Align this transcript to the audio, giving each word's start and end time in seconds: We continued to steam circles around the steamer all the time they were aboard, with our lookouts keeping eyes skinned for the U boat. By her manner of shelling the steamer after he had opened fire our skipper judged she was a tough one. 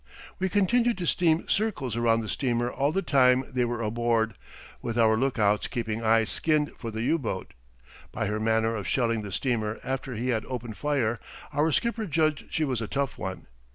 We 0.39 0.49
continued 0.49 0.97
to 0.97 1.05
steam 1.05 1.47
circles 1.47 1.95
around 1.95 2.21
the 2.21 2.27
steamer 2.27 2.71
all 2.71 2.91
the 2.91 3.03
time 3.03 3.45
they 3.47 3.65
were 3.65 3.83
aboard, 3.83 4.33
with 4.81 4.97
our 4.97 5.15
lookouts 5.15 5.67
keeping 5.67 6.03
eyes 6.03 6.31
skinned 6.31 6.71
for 6.79 6.89
the 6.89 7.03
U 7.03 7.19
boat. 7.19 7.53
By 8.11 8.25
her 8.25 8.39
manner 8.39 8.75
of 8.75 8.87
shelling 8.87 9.21
the 9.21 9.31
steamer 9.31 9.79
after 9.83 10.15
he 10.15 10.29
had 10.29 10.43
opened 10.47 10.77
fire 10.77 11.19
our 11.53 11.71
skipper 11.71 12.07
judged 12.07 12.45
she 12.51 12.63
was 12.65 12.81
a 12.81 12.87
tough 12.87 13.19
one. 13.19 13.45